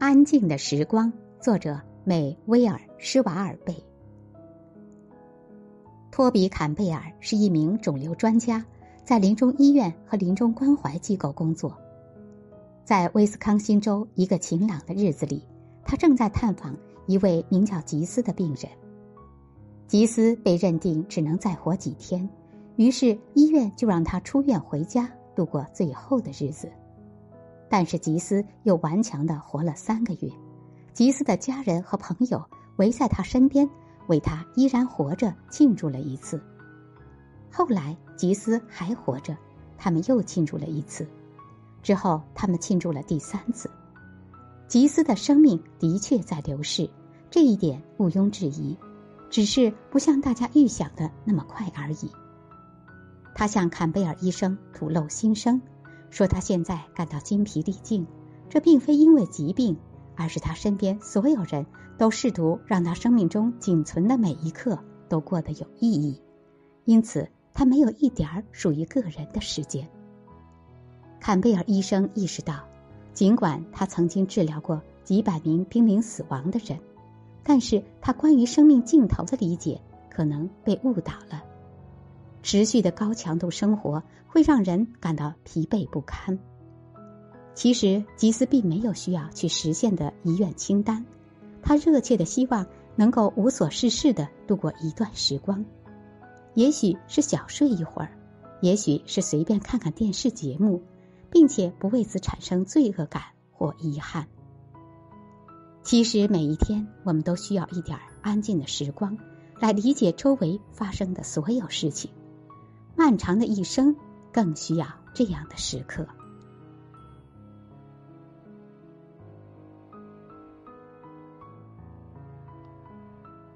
[0.00, 3.76] 安静的时光，作者美威尔·施瓦尔贝。
[6.10, 8.64] 托比·坎贝尔是一名肿瘤专家，
[9.04, 11.76] 在临终医院和临终关怀机构工作。
[12.82, 15.44] 在威斯康星州一个晴朗的日子里，
[15.84, 16.74] 他正在探访
[17.06, 18.72] 一位名叫吉斯的病人。
[19.86, 22.26] 吉斯被认定只能再活几天，
[22.76, 26.72] 于是医院就让他出院回家度过最后的日子。
[27.70, 30.30] 但是吉斯又顽强的活了三个月，
[30.92, 32.44] 吉斯的家人和朋友
[32.76, 33.70] 围在他身边，
[34.08, 36.42] 为他依然活着庆祝了一次。
[37.50, 39.36] 后来吉斯还活着，
[39.78, 41.06] 他们又庆祝了一次。
[41.80, 43.70] 之后，他们庆祝了第三次。
[44.66, 46.90] 吉斯的生命的确在流逝，
[47.30, 48.76] 这一点毋庸置疑，
[49.30, 52.10] 只是不像大家预想的那么快而已。
[53.34, 55.62] 他向坎贝尔医生吐露心声，
[56.10, 58.06] 说他现在感到筋疲力尽，
[58.48, 59.78] 这并非因为疾病，
[60.16, 61.64] 而是他身边所有人
[61.96, 66.20] 都试图让他生命中仅存的每一刻都过得有意义，
[66.84, 69.88] 因此他没有一点儿属于个人的时间。
[71.20, 72.64] 坎贝尔医生意识到，
[73.12, 76.78] 尽管他曾经治疗过几百名濒临死亡的人，
[77.42, 81.44] 但是他关于生命尽头的理解可能被误导了。
[82.42, 86.38] 持续的高强度生活会让人感到疲惫不堪。
[87.54, 91.04] 其实，吉斯并没有需要去实现的遗愿清单，
[91.62, 95.64] 他热切的希望能够无所事事的度过一段时光，
[96.54, 98.10] 也许是小睡一会儿，
[98.60, 100.82] 也许是随便看看电视节目。
[101.32, 104.26] 并且不为此产生罪恶感或遗憾。
[105.84, 109.16] 其实每一天，我们都需要一点安静的时光，
[109.60, 112.10] 来理解周围发生的所有事情。
[113.00, 113.96] 漫长的一生，
[114.30, 116.06] 更需要这样的时刻。